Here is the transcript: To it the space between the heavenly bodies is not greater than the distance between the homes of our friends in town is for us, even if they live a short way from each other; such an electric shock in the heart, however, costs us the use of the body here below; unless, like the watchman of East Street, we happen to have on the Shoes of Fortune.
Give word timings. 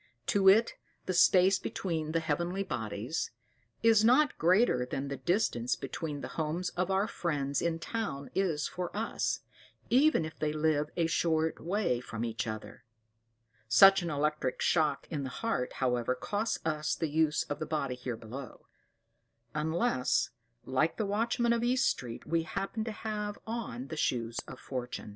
To 0.33 0.49
it 0.49 0.73
the 1.05 1.13
space 1.13 1.59
between 1.59 2.11
the 2.11 2.21
heavenly 2.21 2.63
bodies 2.63 3.29
is 3.83 4.03
not 4.03 4.35
greater 4.39 4.83
than 4.83 5.09
the 5.09 5.15
distance 5.17 5.75
between 5.75 6.21
the 6.21 6.27
homes 6.39 6.69
of 6.69 6.89
our 6.89 7.07
friends 7.07 7.61
in 7.61 7.77
town 7.77 8.31
is 8.33 8.67
for 8.67 8.89
us, 8.97 9.41
even 9.91 10.25
if 10.25 10.39
they 10.39 10.53
live 10.53 10.89
a 10.97 11.05
short 11.05 11.59
way 11.63 11.99
from 11.99 12.25
each 12.25 12.47
other; 12.47 12.83
such 13.67 14.01
an 14.01 14.09
electric 14.09 14.59
shock 14.59 15.05
in 15.11 15.21
the 15.21 15.29
heart, 15.29 15.73
however, 15.73 16.15
costs 16.15 16.57
us 16.65 16.95
the 16.95 17.07
use 17.09 17.43
of 17.43 17.59
the 17.59 17.67
body 17.67 17.93
here 17.93 18.17
below; 18.17 18.65
unless, 19.53 20.31
like 20.65 20.97
the 20.97 21.05
watchman 21.05 21.53
of 21.53 21.63
East 21.63 21.87
Street, 21.87 22.25
we 22.25 22.41
happen 22.41 22.83
to 22.83 22.91
have 22.91 23.37
on 23.45 23.85
the 23.89 23.97
Shoes 23.97 24.39
of 24.47 24.59
Fortune. 24.59 25.09